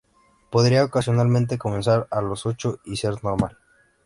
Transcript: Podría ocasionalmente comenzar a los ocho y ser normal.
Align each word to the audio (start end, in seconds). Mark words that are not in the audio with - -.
Podría 0.49 0.83
ocasionalmente 0.83 1.59
comenzar 1.59 2.07
a 2.09 2.21
los 2.21 2.47
ocho 2.47 2.79
y 2.85 2.95
ser 2.95 3.23
normal. 3.23 3.59